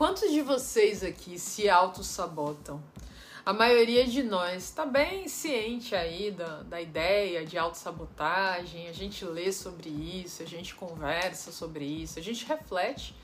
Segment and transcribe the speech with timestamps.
[0.00, 2.82] Quantos de vocês aqui se auto-sabotam?
[3.44, 9.22] A maioria de nós está bem ciente aí da, da ideia de autossabotagem, a gente
[9.26, 13.14] lê sobre isso, a gente conversa sobre isso, a gente reflete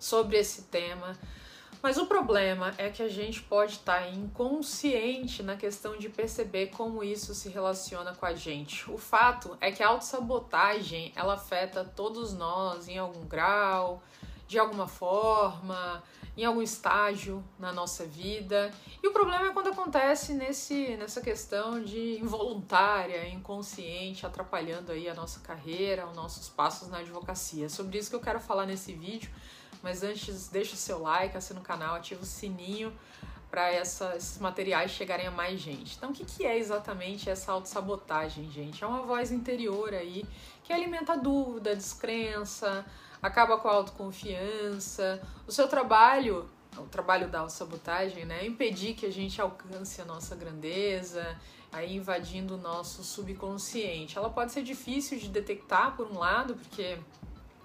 [0.00, 1.16] sobre esse tema.
[1.80, 6.72] Mas o problema é que a gente pode estar tá inconsciente na questão de perceber
[6.76, 8.90] como isso se relaciona com a gente.
[8.90, 14.02] O fato é que a autossabotagem ela afeta todos nós em algum grau,
[14.46, 16.02] de alguma forma,
[16.36, 18.70] em algum estágio na nossa vida.
[19.02, 25.14] E o problema é quando acontece nesse, nessa questão de involuntária, inconsciente, atrapalhando aí a
[25.14, 27.66] nossa carreira, os nossos passos na advocacia.
[27.66, 29.30] É sobre isso que eu quero falar nesse vídeo.
[29.82, 32.92] Mas antes, deixa o seu like, assina o canal, ativa o sininho
[33.50, 35.96] para esses materiais chegarem a mais gente.
[35.96, 38.82] Então, o que, que é exatamente essa autossabotagem, gente?
[38.82, 40.26] É uma voz interior aí
[40.64, 42.84] que alimenta dúvida, descrença,
[43.26, 45.20] acaba com a autoconfiança.
[45.46, 48.46] O seu trabalho, o trabalho da autossabotagem, né?
[48.46, 51.36] Impedir que a gente alcance a nossa grandeza,
[51.72, 54.16] aí invadindo o nosso subconsciente.
[54.16, 56.98] Ela pode ser difícil de detectar, por um lado, porque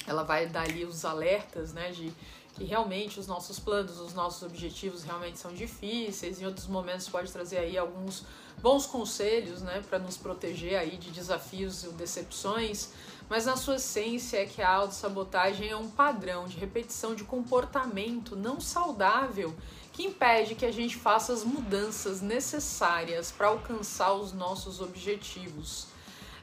[0.07, 2.11] ela vai dar ali os alertas, né, de
[2.55, 6.41] que realmente os nossos planos, os nossos objetivos realmente são difíceis.
[6.41, 8.25] Em outros momentos pode trazer aí alguns
[8.61, 12.91] bons conselhos, né, para nos proteger aí de desafios e decepções.
[13.31, 18.35] Mas na sua essência é que a autossabotagem é um padrão de repetição de comportamento
[18.35, 19.55] não saudável
[19.93, 25.87] que impede que a gente faça as mudanças necessárias para alcançar os nossos objetivos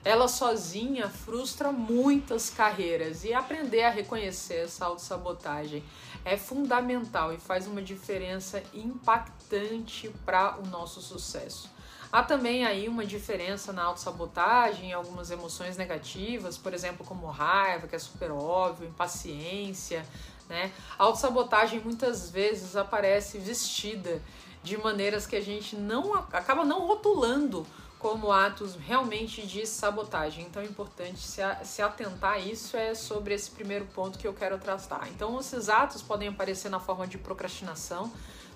[0.05, 5.84] ela sozinha frustra muitas carreiras e aprender a reconhecer essa autossabotagem
[6.25, 11.69] é fundamental e faz uma diferença impactante para o nosso sucesso.
[12.11, 17.95] Há também aí uma diferença na autossabotagem, algumas emoções negativas, por exemplo, como raiva, que
[17.95, 20.06] é super óbvio, impaciência,
[20.48, 20.73] né?
[20.98, 24.23] A autossabotagem muitas vezes aparece vestida
[24.62, 27.67] de maneiras que a gente não acaba não rotulando
[27.98, 30.46] como atos realmente de sabotagem.
[30.46, 34.33] Então é importante se, se atentar a isso é sobre esse primeiro ponto que eu
[34.33, 35.08] quero tratar.
[35.08, 38.11] Então esses atos podem aparecer na forma de procrastinação.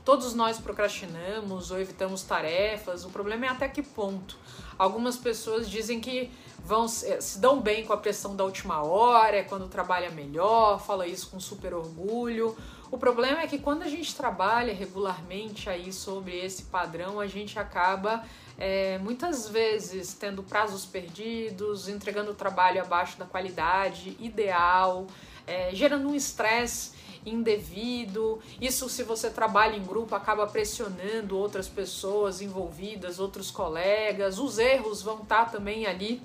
[0.04, 3.04] Todos nós procrastinamos ou evitamos tarefas.
[3.04, 4.36] O problema é até que ponto.
[4.76, 6.30] Algumas pessoas dizem que
[6.64, 11.06] vão se dão bem com a pressão da última hora, é quando trabalha melhor, fala
[11.06, 12.56] isso com super orgulho.
[12.90, 17.58] O problema é que quando a gente trabalha regularmente aí sobre esse padrão, a gente
[17.58, 18.24] acaba
[18.58, 25.06] é, muitas vezes tendo prazos perdidos, entregando o trabalho abaixo da qualidade ideal,
[25.46, 26.92] é, gerando um estresse
[27.24, 28.40] indevido.
[28.60, 34.38] Isso, se você trabalha em grupo, acaba pressionando outras pessoas envolvidas, outros colegas.
[34.38, 36.22] Os erros vão estar também ali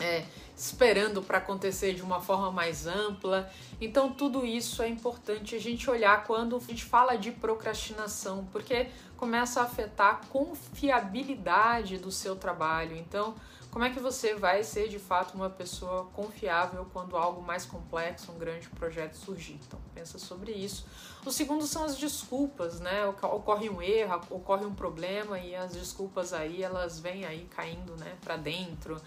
[0.00, 0.24] é,
[0.56, 3.50] esperando para acontecer de uma forma mais ampla.
[3.80, 8.88] Então, tudo isso é importante a gente olhar quando a gente fala de procrastinação, porque
[9.16, 12.96] começa a afetar a confiabilidade do seu trabalho.
[12.96, 13.34] Então,
[13.76, 18.32] como é que você vai ser de fato uma pessoa confiável quando algo mais complexo,
[18.32, 19.60] um grande projeto surgir?
[19.66, 20.86] Então, pensa sobre isso.
[21.26, 23.04] O segundo são as desculpas, né?
[23.06, 28.16] Ocorre um erro, ocorre um problema e as desculpas aí, elas vêm aí caindo, né,
[28.22, 28.98] para dentro.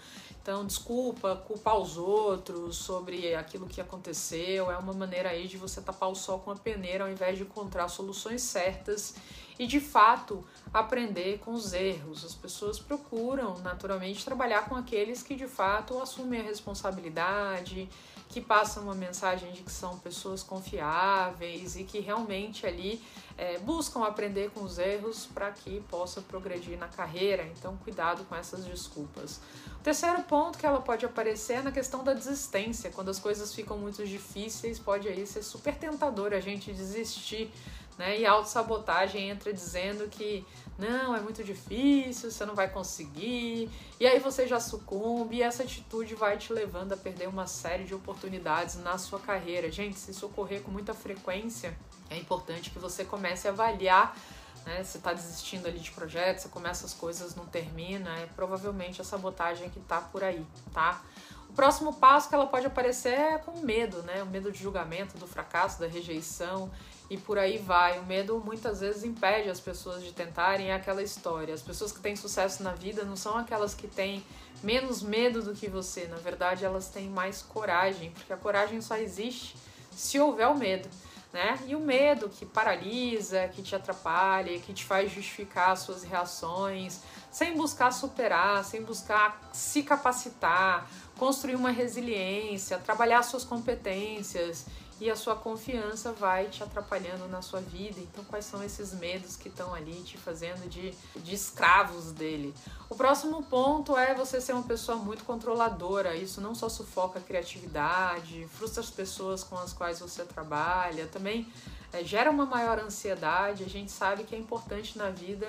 [0.42, 5.82] Então, desculpa, culpar os outros sobre aquilo que aconteceu, é uma maneira aí de você
[5.82, 9.14] tapar o sol com a peneira ao invés de encontrar soluções certas
[9.58, 10.42] e de fato
[10.72, 12.24] aprender com os erros.
[12.24, 17.86] As pessoas procuram naturalmente trabalhar com aqueles que de fato assumem a responsabilidade,
[18.30, 23.02] que passam uma mensagem de que são pessoas confiáveis e que realmente ali
[23.36, 27.44] é, buscam aprender com os erros para que possa progredir na carreira.
[27.44, 29.40] Então, cuidado com essas desculpas.
[29.74, 32.90] O terceiro ponto que ela pode aparecer é na questão da desistência.
[32.90, 37.52] Quando as coisas ficam muito difíceis, pode aí ser super tentador a gente desistir
[38.00, 38.18] né?
[38.18, 40.42] E a autossabotagem entra dizendo que
[40.80, 45.62] não, é muito difícil, você não vai conseguir, e aí você já sucumbe, e essa
[45.62, 49.70] atitude vai te levando a perder uma série de oportunidades na sua carreira.
[49.70, 51.76] Gente, se isso ocorrer com muita frequência,
[52.08, 54.16] é importante que você comece a avaliar
[54.64, 54.82] né?
[54.82, 59.04] Você está desistindo ali de projetos, você começa as coisas, não termina, é provavelmente a
[59.04, 61.02] sabotagem que está por aí, tá?
[61.50, 64.22] O próximo passo que ela pode aparecer é com medo, né?
[64.22, 66.70] O medo de julgamento, do fracasso, da rejeição
[67.10, 67.98] e por aí vai.
[67.98, 71.52] O medo muitas vezes impede as pessoas de tentarem é aquela história.
[71.52, 74.24] As pessoas que têm sucesso na vida não são aquelas que têm
[74.62, 76.06] menos medo do que você.
[76.06, 79.56] Na verdade, elas têm mais coragem, porque a coragem só existe
[79.90, 80.88] se houver o medo.
[81.32, 81.58] Né?
[81.66, 87.56] E o medo que paralisa, que te atrapalha, que te faz justificar suas reações, sem
[87.56, 94.66] buscar superar, sem buscar se capacitar, construir uma resiliência, trabalhar suas competências
[95.00, 97.98] e a sua confiança vai te atrapalhando na sua vida.
[97.98, 102.54] Então, quais são esses medos que estão ali te fazendo de, de escravos dele?
[102.88, 106.14] O próximo ponto é você ser uma pessoa muito controladora.
[106.14, 111.50] Isso não só sufoca a criatividade, frustra as pessoas com as quais você trabalha, também
[111.92, 113.64] é, gera uma maior ansiedade.
[113.64, 115.48] A gente sabe que é importante na vida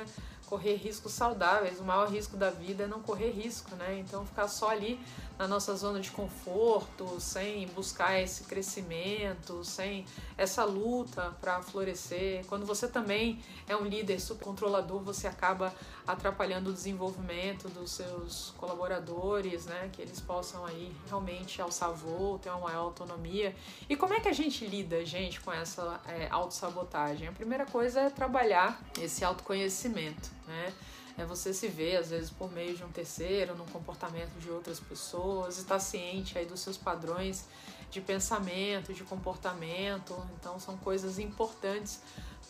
[0.52, 1.80] correr riscos saudáveis.
[1.80, 3.98] O maior risco da vida é não correr risco, né?
[4.00, 5.00] Então ficar só ali
[5.40, 10.06] na nossa zona de conforto, sem buscar esse crescimento, sem
[10.38, 12.46] essa luta para florescer.
[12.48, 15.74] Quando você também é um líder super controlador, você acaba
[16.06, 19.90] atrapalhando o desenvolvimento dos seus colaboradores, né?
[19.94, 23.56] Que eles possam aí realmente alçar voo, ter uma maior autonomia.
[23.90, 27.30] E como é que a gente lida, gente, com essa é, autossabotagem?
[27.30, 30.74] A primeira coisa é trabalhar esse autoconhecimento, né?
[31.18, 34.80] É você se ver, às vezes, por meio de um terceiro, no comportamento de outras
[34.80, 37.46] pessoas, estar ciente aí dos seus padrões
[37.90, 40.16] de pensamento, de comportamento.
[40.40, 42.02] Então, são coisas importantes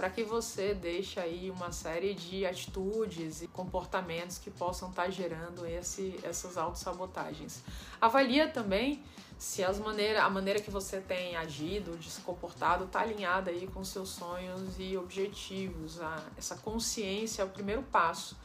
[0.02, 5.10] para que você deixe aí uma série de atitudes e comportamentos que possam estar tá
[5.12, 7.62] gerando esse, essas autossabotagens.
[8.02, 9.04] Avalia também
[9.38, 13.68] se as maneira, a maneira que você tem agido, de se comportado, está alinhada aí
[13.68, 16.02] com seus sonhos e objetivos.
[16.02, 18.36] A, essa consciência é o primeiro passo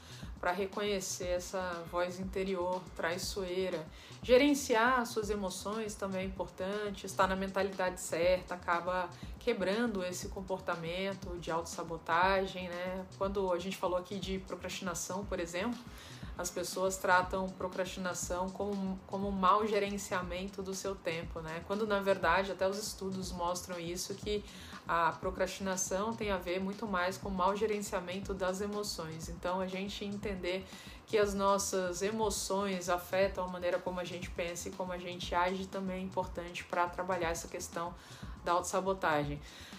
[0.41, 3.85] para reconhecer essa voz interior traiçoeira.
[4.23, 11.51] Gerenciar suas emoções também é importante, estar na mentalidade certa acaba quebrando esse comportamento de
[11.51, 13.05] autossabotagem, né?
[13.19, 15.79] Quando a gente falou aqui de procrastinação, por exemplo,
[16.39, 21.63] as pessoas tratam procrastinação como, como um mau gerenciamento do seu tempo, né?
[21.67, 24.45] Quando na verdade até os estudos mostram isso que
[24.87, 29.29] a procrastinação tem a ver muito mais com o mau gerenciamento das emoções.
[29.29, 30.67] Então a gente entender
[31.07, 35.35] que as nossas emoções afetam a maneira como a gente pensa e como a gente
[35.35, 37.95] age também é importante para trabalhar essa questão
[38.47, 39.39] da autossabotagem.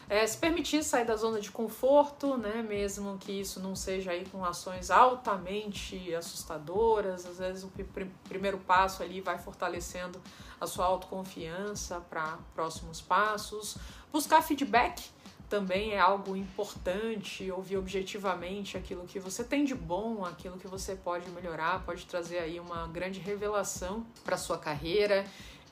[0.10, 4.26] É, se permitir sair da zona de conforto, né, mesmo que isso não seja aí
[4.26, 10.22] com ações altamente assustadoras, às vezes o pr primeiro passo ali vai fortalecendo
[10.62, 13.78] a sua autoconfiança para próximos passos.
[14.10, 15.10] Buscar feedback
[15.50, 20.96] também é algo importante, ouvir objetivamente aquilo que você tem de bom, aquilo que você
[20.96, 25.26] pode melhorar, pode trazer aí uma grande revelação para sua carreira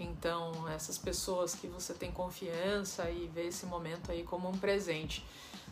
[0.03, 5.25] então, essas pessoas que você tem confiança e vê esse momento aí como um presente.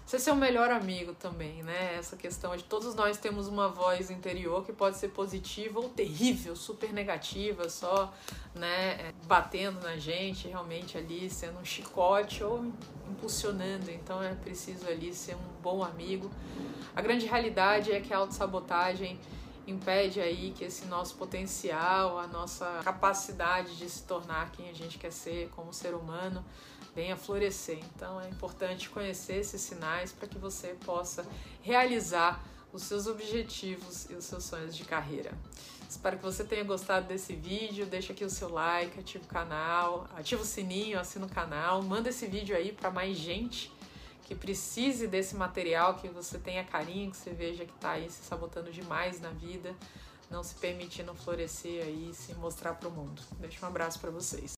[0.06, 1.96] Você ser o melhor amigo também, né?
[1.98, 6.56] Essa questão de todos nós temos uma voz interior que pode ser positiva ou terrível,
[6.58, 8.14] super negativa, só,
[8.54, 12.66] né, é, batendo na gente, realmente ali sendo um chicote ou
[13.10, 13.90] impulsionando.
[13.92, 16.30] Então é preciso ali ser um bom amigo.
[16.94, 19.18] A grande realidade é que a autossabotagem
[19.66, 24.98] impede aí que esse nosso potencial, a nossa capacidade de se tornar quem a gente
[24.98, 26.44] quer ser como ser humano
[26.96, 27.80] venha florescer.
[27.96, 31.26] Então é importante conhecer esses sinais para que você possa
[31.62, 35.32] realizar os seus objetivos e os seus sonhos de carreira.
[35.88, 37.86] Espero que você tenha gostado desse vídeo.
[37.86, 42.10] Deixa aqui o seu like, ativa o canal, ativa o sininho, assina o canal, manda
[42.10, 43.72] esse vídeo aí para mais gente
[44.24, 48.24] que precise desse material, que você tenha carinho, que você veja que está aí se
[48.24, 49.76] sabotando demais na vida,
[50.30, 53.22] não se permitindo florescer aí e se mostrar para o mundo.
[53.40, 54.52] Deixa um abraço para vocês.